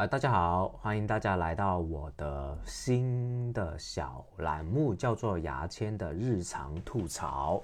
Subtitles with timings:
[0.00, 7.62] 啊，大家好，欢迎大家来到我的新的小栏目，叫做牙签的日常吐槽。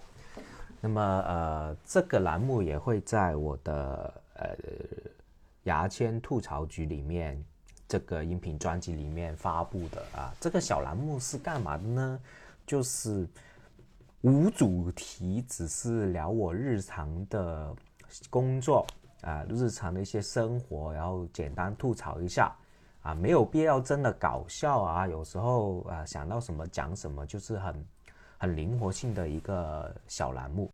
[0.79, 4.55] 那么，呃，这个栏目也会在我的呃
[5.63, 7.43] 牙签吐槽局里面
[7.89, 10.31] 这个音频专辑里面发布的啊。
[10.39, 12.21] 这个小栏目是干嘛的呢？
[12.67, 13.27] 就是
[14.21, 17.75] 无主题，只是聊我日常的
[18.29, 18.87] 工作。
[19.23, 22.55] 啊，日常的一些生活，然后简单吐槽一下，
[23.03, 25.07] 啊，没有必要真的搞笑啊。
[25.07, 27.87] 有时候啊，想到什么讲什么，就是很
[28.39, 30.71] 很灵活性的一个小栏目。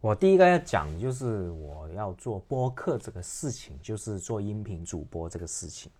[0.00, 5.90] 我第一个要讲就是我要做播客这个事情，就是做音频主播这个事情。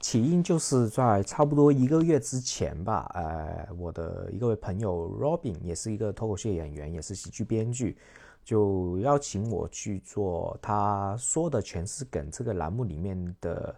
[0.00, 7.96] 起因就是在差不多一个月之前吧，呃，我的一个朋友 Robin 也是一个脱口秀演员，也是喜剧编剧。
[8.44, 13.74] 就邀请我去做他说的全是梗这个栏目里面的，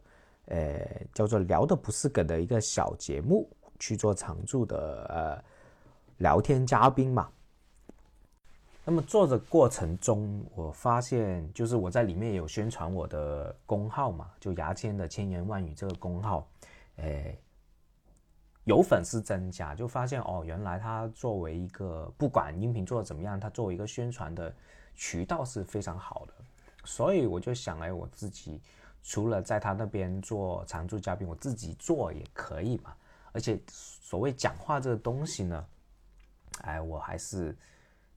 [0.47, 5.45] 呃，叫做聊的不是梗的一个小节目，去做常驻的呃
[6.19, 7.29] 聊天嘉宾嘛。
[8.85, 16.47] 那么做的过程中，我发现就是我在里面有宣传我的公号嘛，就牙签的千言万语这个公号，
[16.97, 17.39] 诶。
[18.67, 24.53] 有粉丝增加，就发现哦，原来他作为一个不管音频做的怎么样，他作为一个宣传的
[24.97, 26.35] 渠道是非常好的。
[26.85, 28.61] 所以我就想，哎，我自己
[29.05, 32.93] 除了在他那边做常驻嘉宾，我自己做也可以嘛。
[33.31, 35.67] 而且所谓讲话这个东西呢，
[36.63, 37.57] 哎，我还是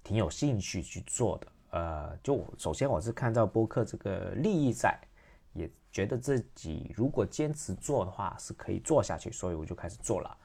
[0.04, 1.48] 挺有兴趣去做的。
[1.70, 5.00] 呃，就首先我是看到播客这个利益在。
[5.54, 10.38] 也觉得自己如果坚持做的话是可以做下去，所以我就开始做了。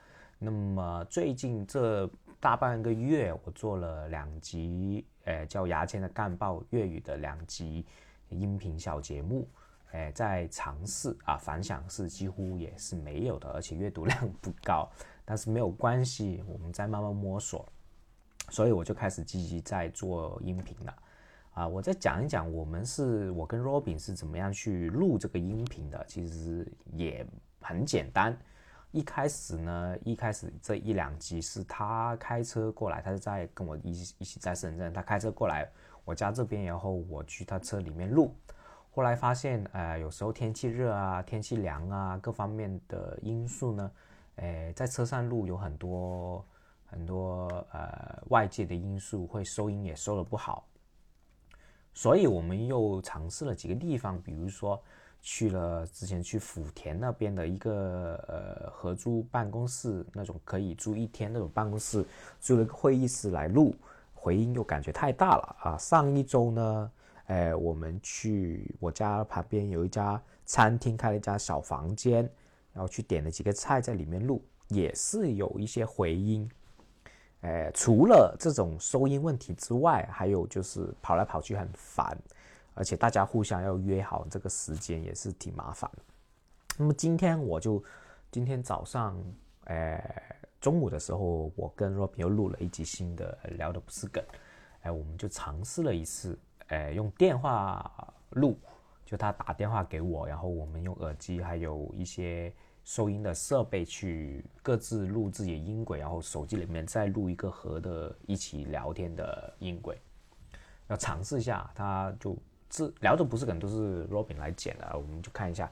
[0.44, 2.06] 那么最近这
[2.38, 7.86] 大半个月，我做了两集，呃，叫牙签的干报粤语的两集
[8.28, 9.48] 音频小节目，
[9.92, 14.86] 哎，在尝试啊，反响是几乎也是没有的，而且阅读量不高，
[15.24, 17.66] 但是没有关系，我们在慢慢摸索，
[18.50, 20.94] 所以我就开始积极在做音频了。
[21.54, 26.04] 啊，我再讲一讲，我们是我跟 Robin 是怎么样去录这个音频的。
[26.06, 27.26] 其实也
[27.62, 28.36] 很简单。
[28.94, 35.68] 一开始呢，一开始这一两集是他开车过来，他是在跟我一一起在深圳，他开车过来
[36.04, 38.32] 我家这边，然后我去他车里面录。
[38.92, 43.90] 后来发现，呃，有时候天气热啊，天气凉啊，各方面的因素呢，
[44.36, 46.46] 呃，在车上录有很多
[46.86, 50.68] 很多呃外界的因素，会收音也收的不好。
[51.94, 54.80] 所以我们又尝试了几个地方，比如说
[55.26, 62.04] 去了之前去福田那边的一个呃合租办公室，那种可以住一天那种办公室，
[62.40, 63.74] 租了个会议室来录，
[64.12, 65.78] 回音又感觉太大了啊。
[65.78, 66.92] 上一周呢，
[67.24, 72.28] 哎，我们去我家旁边有一家餐厅开了一家小房间，
[72.74, 76.46] 然后去点了几个菜在里面录，也是有一些回音。
[77.40, 82.14] 呃，除了这种收音问题之外，还有就是跑来跑去很烦，
[82.74, 85.90] 而且大家互相要约好这个时间也是挺麻烦。
[86.76, 87.82] 那么今天我就
[88.30, 89.16] 今天早上，
[89.64, 90.22] 呃，
[90.60, 94.22] 中午的时候，我跟 Robin 又录了一集新的聊的不是梗，
[94.82, 98.58] 哎，我们就尝试了一次，哎，用电话录，
[99.04, 102.52] 就他打电话给我，然后我们用耳机还有一些。
[102.86, 109.98] 收音的设备去各自录自己的音轨，然后手机里面再录一个和的一起聊天的音轨，
[110.88, 111.70] 要尝试一下。
[111.74, 112.36] 他就
[112.74, 115.70] 这聊的不是梗都是 Robin 来剪的，我们就看一下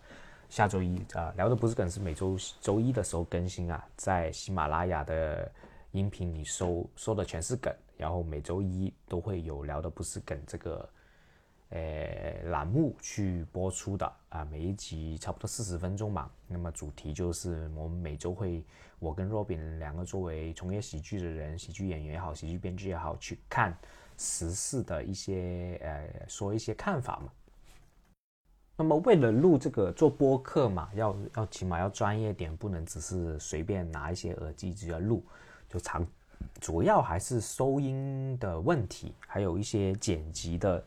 [0.49, 5.51] 下周一啊聊的不是梗是每周周一的时候更新啊，在喜马拉雅的
[5.91, 10.89] 音频里搜搜的全是梗，然后每周一都会有聊的不是梗这个。
[11.75, 16.31] 呃，栏目去播出的啊，每一集差不多四十分钟吧。
[16.47, 18.63] 那么主题就是我们每周会，
[18.99, 23.75] 我跟 Robin 两个作为从业喜剧的人，喜剧演员也好，喜剧编剧也好，去看
[24.23, 27.33] 时事的一些呃，说一些看法嘛。
[28.77, 35.23] 那么为了录这个做播客嘛，要要起码要专业点，不能只是随便拿一些耳机直接录，
[35.69, 36.07] 就长，
[36.61, 40.83] 主要还是收音的问题，还有一些剪辑的。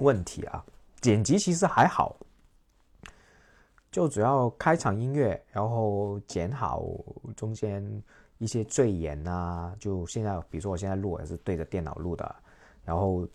[0.00, 0.64] 问题啊，
[1.00, 2.16] 剪辑其实还好，
[3.92, 6.84] 就主要开场音乐，然后剪好
[7.36, 8.02] 中间
[8.38, 12.34] 一些赘言啊，就现在比如说我现在录也是对着电脑录的，
[12.84, 13.26] 然后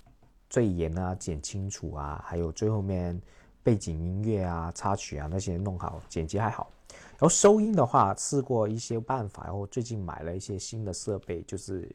[0.49, 3.19] 赘言啊剪清楚啊，还有最后面
[3.63, 6.71] 背景音乐啊插曲啊那些弄好，剪辑还好。
[6.89, 11.89] 然后收音的话，试过一些办法，然后最近买了一些新的设备，就是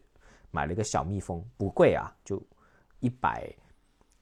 [0.51, 2.43] 买了一个小蜜蜂，不贵啊，就
[3.01, 3.53] 一百。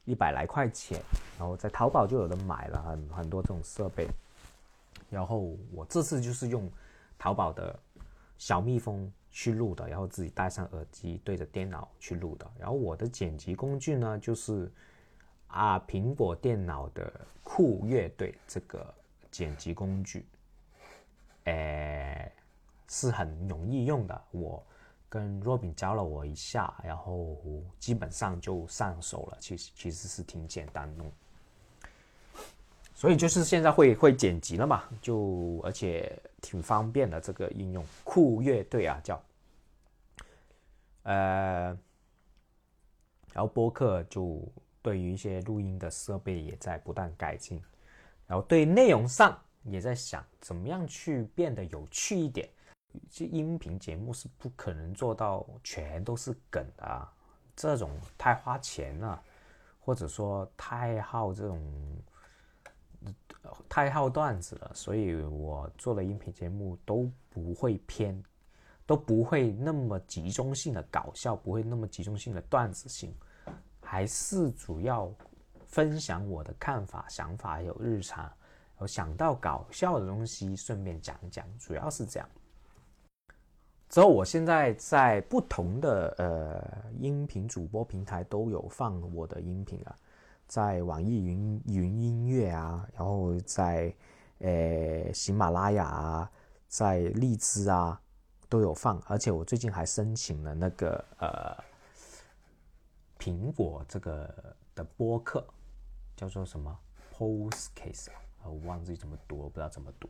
[0.05, 1.01] 一百来块钱，
[1.39, 4.09] 然后在淘宝就有的买了很很多这种设备，
[5.09, 6.69] 然后我这次就是用
[7.17, 7.79] 淘宝的
[8.43, 12.53] 小蜜蜂去录的，然后自己戴上耳机对着电脑去录的。
[12.59, 14.69] 然后我的剪辑工具呢，就是
[15.47, 18.93] 啊苹果电脑的酷乐队这个
[19.31, 20.27] 剪辑工具，
[21.45, 22.33] 诶
[22.89, 24.25] 是很容易用的。
[24.33, 24.61] 我
[25.09, 27.39] 跟若饼教了我一下，然后
[27.79, 29.37] 基本上就上手了。
[29.39, 31.07] 其实其实是挺简单弄。
[32.95, 39.21] 所以就是现在会会剪辑了嘛，就而且挺方便的这个应用酷乐队啊叫，
[41.03, 41.77] 呃，
[43.33, 44.47] 然后播客就
[44.83, 47.61] 对于一些录音的设备也在不断改进，
[48.27, 52.49] 然后对内容上也在想怎么样去变得有趣一点。
[53.11, 57.09] 这音频节目是不可能做到全都是梗的，
[57.57, 59.21] 这种太花钱了，
[59.81, 61.61] 或者说太耗这种。
[63.69, 68.23] 太好段子了，所以我做的音频节目都不会偏，
[68.87, 73.15] 都不会那么集中性的搞笑，不会那么集中性的段子性，
[73.83, 75.13] 还是主要
[75.67, 78.31] 分享我的看法、想法，有日常，
[78.81, 82.29] 有想到搞笑的东西顺便讲一讲，主要是这样。
[83.89, 89.97] 之后我现在在不同的呃音频主播平台都有放我的音频啊。
[90.53, 93.91] 在网易云云音乐啊，然后在
[94.41, 96.31] 呃喜马拉雅啊，
[96.69, 97.99] 在荔枝啊
[98.51, 101.57] 都有放，而且我最近还申请了那个呃
[103.19, 105.43] 苹果这个的播客，
[106.15, 106.79] 叫做什么
[107.17, 110.07] Postcase 啊，我忘记怎么读，我不知道怎么读，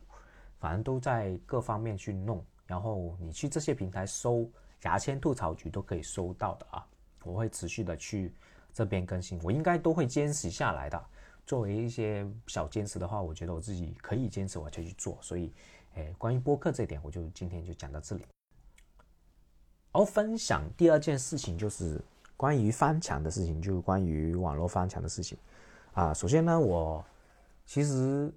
[0.59, 4.51] 反正都在各方面去弄，然后你去这些平台搜
[4.81, 6.85] 牙签吐槽局都可以搜到的啊，
[7.23, 8.35] 我会持续的去。
[8.73, 11.05] 这边更新，我应该都会坚持下来的。
[11.45, 15.17] 作为一些小坚持的话，我觉得我自己可以坚持，我就去做。
[15.21, 15.53] 所以，
[15.95, 18.25] 诶，关于播客这点，我就今天就讲到这里。
[19.91, 22.01] 然后分享第二件事情就是
[22.35, 25.37] 关于翻墙的事情，就是关于网络翻墙的事情。
[25.93, 27.05] 啊，首先呢，我
[27.65, 28.33] 其实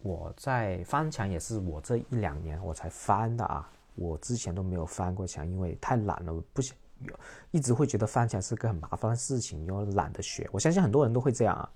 [0.00, 6.76] 我在翻墙也是我这一两年我才翻的啊，我之前都没有翻过墙，因为太懒了，不想。
[7.50, 10.48] 一直会觉得翻墙是个很麻烦的事情，又懒得学。
[10.52, 11.68] 我相信很多人都会这样啊。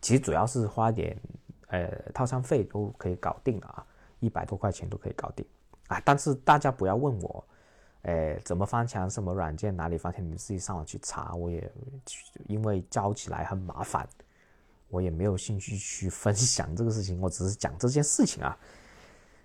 [0.00, 1.16] 其实主要是花点
[1.68, 3.86] 呃套餐费都可以搞定了啊，
[4.18, 5.46] 一百多块钱都可以搞定
[5.88, 6.00] 啊。
[6.04, 7.44] 但是大家不要问我，
[8.02, 11.34] 呃，怎么翻墙，什么软件，哪里翻墙，你自己上网去查。
[11.34, 11.70] 我也
[12.46, 14.08] 因为教起来很麻烦，
[14.88, 17.20] 我也没有兴趣去分享这个事情。
[17.20, 18.56] 我只是讲这件事情啊，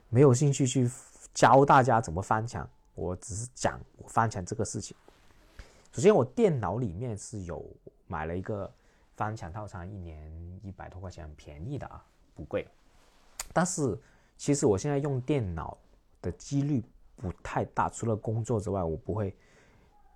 [0.09, 0.89] 没有兴趣去
[1.33, 2.67] 教大家怎么翻墙。
[2.95, 4.95] 我只是讲我翻墙这个事情。
[5.91, 7.65] 首先，我电脑里面是有
[8.07, 8.69] 买了一个
[9.15, 12.03] 翻墙套餐，一年一百多块钱，很便宜的啊，
[12.33, 12.67] 不贵。
[13.53, 13.97] 但是，
[14.35, 15.77] 其实我现在用电脑
[16.21, 16.83] 的几率
[17.15, 19.33] 不太大，除了工作之外，我不会，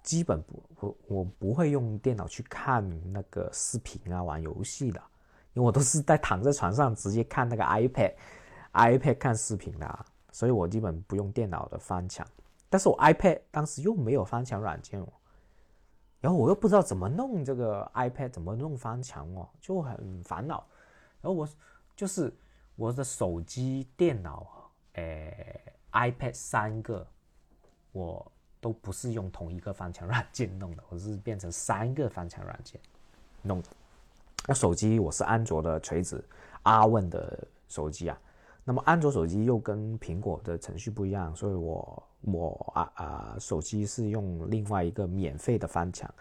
[0.03, 2.83] 基本不我我不会用电脑去看
[3.13, 5.01] 那个视频啊，玩游戏的，
[5.53, 12.27] 因为我都是在躺在床上直接看那个 iPad，iPad 看视频的，啊所以我基本不用电脑的翻墙。
[12.69, 15.07] 但是我 iPad 当时又没有翻墙软件哦，
[16.21, 20.65] 然后我又不知道怎么弄这个 iPad 怎么弄翻墙哦，就很烦恼。
[21.21, 21.47] 然后我
[21.95, 22.33] 就是
[22.75, 27.05] 我的手机、电脑、诶 iPad 三个，
[27.91, 32.79] 我都不是用同一个翻墙软件弄的，我是变成三个翻墙软件
[33.41, 33.63] 弄。
[34.47, 36.23] 那手机我是安卓的锤子
[36.63, 38.19] 阿问的手机啊。
[38.63, 46.13] 那么安卓手机又跟苹果的程序不一样，所以我我啊啊手机是用另外一个免费的翻墙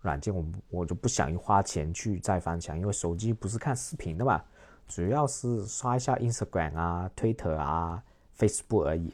[0.00, 4.42] 软件，我我就不想花钱去再翻墙，因为手机不是看视频的嘛，
[4.88, 8.02] 主要是刷一下 Instagram 啊、Twitter 啊、
[8.38, 9.12] Facebook 而已。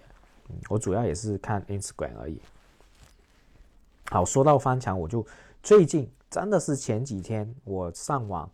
[0.48, 2.40] 嗯，我主要也是看 Instagram 而已。
[4.10, 5.26] 好，说到翻墙，我就
[5.62, 8.50] 最近真的是前几天我上网。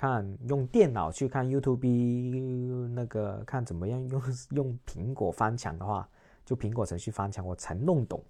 [0.00, 6.08] 看用电脑去看 YouTube 那个看怎么样用用苹果翻墙的话，
[6.48, 8.24] 就苹果程序翻墙，我才弄懂，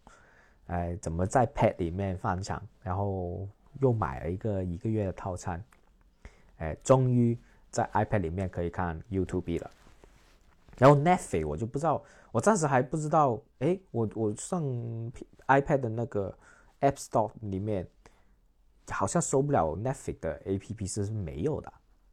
[0.67, 3.47] 哎，怎么在 Pad 里面翻墙，然后
[3.81, 5.63] 又买了一个一个月的套餐，
[6.57, 7.39] 哎，终于
[7.71, 9.71] 在 iPad 里面可以看 YouTube 了。
[10.77, 14.65] 然后 Netflix 我就不知道，我暂时还不知道，哎，我我上
[15.47, 16.37] iPad 的那个
[16.81, 17.87] App Store 里面。
[18.91, 21.71] 好像搜不了 Netflix 的 APP 是没有的，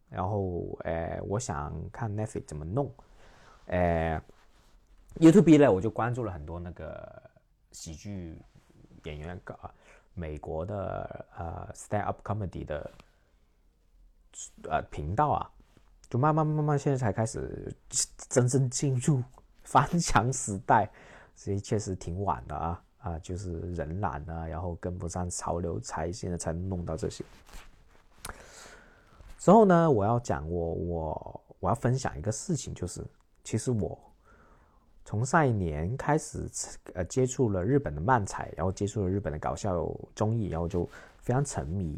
[0.09, 2.91] 然后，呃，我想看 Netflix 怎么弄，
[3.67, 4.21] 呃
[5.19, 7.21] ，YouTube 呢，我就关注了很多那个
[7.71, 8.37] 喜剧
[9.03, 9.57] 演员，搞
[10.13, 12.91] 美国的呃 stand up comedy 的
[14.69, 15.49] 呃频道啊，
[16.09, 17.75] 就慢慢慢慢，现在才开始
[18.29, 19.23] 真正进入
[19.63, 20.89] 翻墙时代，
[21.35, 27.23] 所以确实挺晚的啊啊，就是人懒啊，然后跟不上潮流，才现在才弄到这些。
[29.37, 33.05] 之后呢，我要讲我我我要分享一个事情，就是
[33.43, 33.99] 其实我
[35.05, 36.49] 从上一年开始
[36.93, 41.97] 呃接触了日本的漫才，然后接触了日本的搞笑综艺，然后就非常沉迷，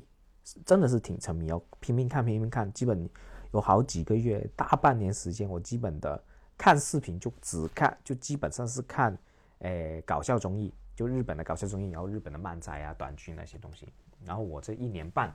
[0.64, 3.10] 真的是挺沉迷，要拼命看拼命看，基本。
[3.54, 6.22] 有好几个月，大半年时间，我基本的
[6.58, 9.18] 看视频就只看，就基本上是看，
[9.60, 13.88] 诶搞笑综艺，就日本的搞笑综艺，然后日本的漫才啊、短剧那些东西。
[14.26, 15.34] 然后我这一年半，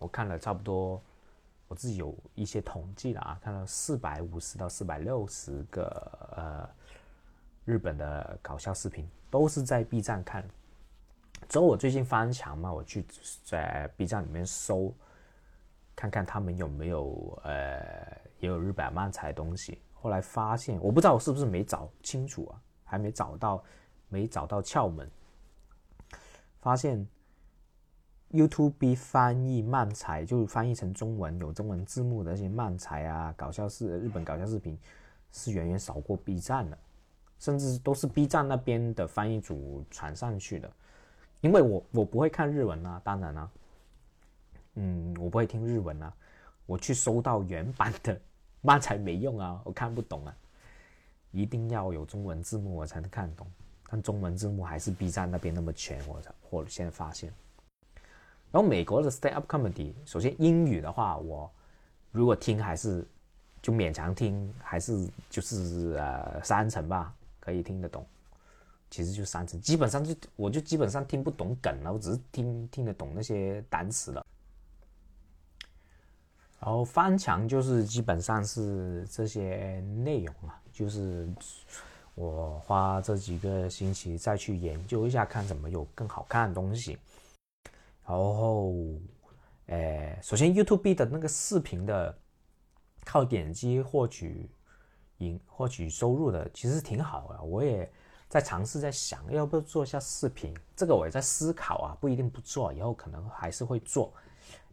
[0.00, 1.00] 我看了差不多，
[1.68, 5.84] 我自己有一些统计了啊，看了四百五十到四百六十个
[6.36, 6.63] 呃
[7.64, 10.44] 日本的搞笑视频，都是在 B 站看。
[11.48, 13.04] 之后我最近翻墙嘛，我去
[13.44, 14.92] 在 B 站里面搜。
[15.96, 19.80] 看看他们有没有呃，也有日本漫才东西。
[19.92, 23.62] 后来发现，我不知道我是不是没找清楚啊，还没找到，
[24.08, 25.08] 没找到窍门。
[26.60, 27.06] 发现
[28.32, 34.76] YouTube 翻译漫才，就是翻译成中文有中文字幕的那些漫才啊，搞笑视日本搞笑视频，
[35.30, 36.76] 是远远少过 B 站的，
[37.38, 40.70] 甚至都是 B 站那边的翻译组传上去的。
[41.40, 43.50] 因为我我不会看日文啊，当然啊。
[44.76, 46.12] 嗯，我不会听日文啊，
[46.66, 48.20] 我去搜到原版的
[48.60, 50.34] 漫才没用啊，我看不懂啊，
[51.30, 53.46] 一定要有中文字幕我才能看懂，
[53.88, 57.32] 但中文字幕还是 B 站那边那么全，我才我现在发现。
[58.50, 61.48] 然后美国的 stand up comedy，首先英语的话，我
[62.10, 63.06] 如果听还是
[63.62, 68.06] 就勉强听，还是就是呃三成吧，可以听得懂，
[68.90, 74.24] 其实就三层，基本上就我就基本上听不懂梗了，我只是听听得懂那些单词了。
[76.60, 81.28] 然后翻墙就是基本上是这些内容啊，就是
[82.14, 86.96] 我花这几个星期再去研究一下，看怎么有更好看的东西。
[88.06, 88.72] 然后，
[89.66, 92.16] 诶，首先 YouTube 的那个视频的
[93.04, 94.48] 靠点击获取
[95.18, 97.42] 赢获取收入的，其实挺好的。
[97.42, 97.90] 我也
[98.28, 104.12] 在尝试在想，要不要做一下视频，这个我也在思考啊，不一定不做，以后可能还是会做。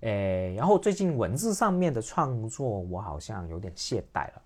[0.01, 4.41] 诶，然后最近文字上面的创作，我好像有点懈怠了。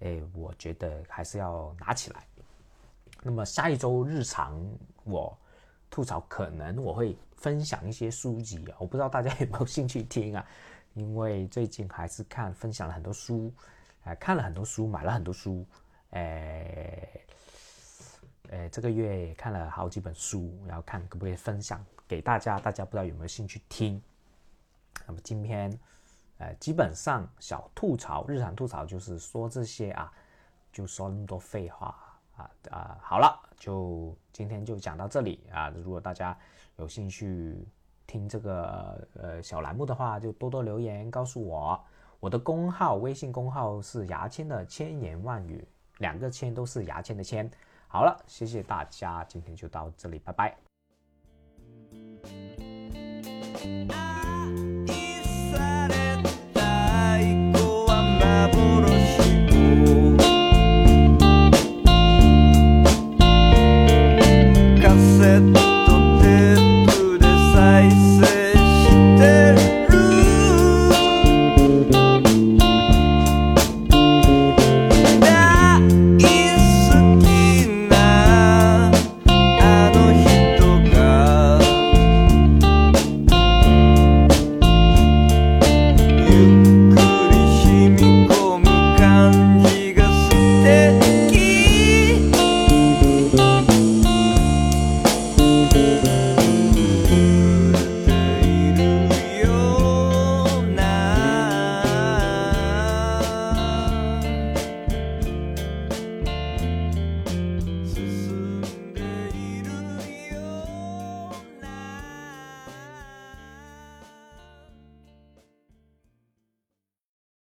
[0.00, 2.26] 诶，我觉得还是要拿起来。
[3.22, 4.60] 那么下一周日常
[5.04, 5.36] 我
[5.88, 10.44] 吐槽，可能我会分享一些书籍啊，我不知道大家有没有兴趣听啊？
[10.94, 13.52] 因为最近还是看分享了很多书，
[14.16, 15.66] 看了很多书，买了很多书，
[16.10, 17.26] 诶，
[18.50, 24.02] 诶，这个月也看了好几本书，然后看可不可以分享给大家，大家不知道有没有兴趣听？
[25.06, 25.70] 那么今天，
[26.38, 30.12] 呃，基本上小吐槽，日常吐槽就是说这些啊，
[30.72, 31.96] 就说那么多废话
[32.36, 35.68] 啊啊，好了，就今天就讲到这里啊。
[35.70, 36.36] 如果大家
[36.76, 37.66] 有兴趣
[38.06, 41.78] 听这个呃小栏目的话，就多多留言告诉我。
[42.20, 45.66] 我的公号，微信公号是牙签的千言万语，
[45.98, 47.48] 两个签都是牙签的签。
[47.86, 50.56] 好了，谢谢大家，今天就到这里，拜拜。